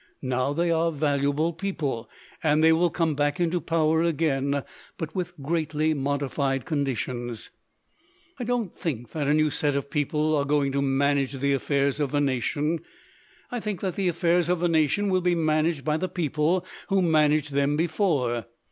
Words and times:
Now 0.23 0.51
they 0.51 0.71
are 0.71 0.91
valuable 0.91 1.53
people. 1.53 2.09
And 2.41 2.63
they 2.63 2.73
will 2.73 2.89
come 2.89 3.13
back 3.13 3.39
into 3.39 3.61
power 3.61 4.01
again, 4.01 4.63
but 4.97 5.13
with 5.13 5.35
greatly 5.43 5.93
modified 5.93 6.65
conditions. 6.65 7.51
"I 8.39 8.43
don't 8.43 8.75
think 8.75 9.11
that 9.11 9.27
a 9.27 9.33
new 9.35 9.51
set 9.51 9.75
of 9.75 9.91
people 9.91 10.35
are 10.35 10.43
going 10.45 10.71
to 10.71 10.81
manage 10.81 11.33
the 11.33 11.53
affairs 11.53 11.99
of 11.99 12.09
the 12.11 12.19
nation. 12.19 12.79
I 13.51 13.59
think 13.59 13.81
that 13.81 13.93
the 13.95 14.07
affairs 14.07 14.49
of 14.49 14.59
the 14.59 14.67
nation 14.67 15.07
will 15.07 15.21
be 15.21 15.35
man 15.35 15.67
aged 15.67 15.85
by 15.85 15.97
the 15.97 16.09
people 16.09 16.65
who 16.89 17.03
managed 17.03 17.51
them 17.51 17.77
before. 17.77 18.45